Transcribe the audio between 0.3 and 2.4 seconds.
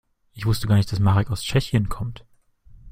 Ich wusste gar nicht, dass Marek aus Tschechien kommt.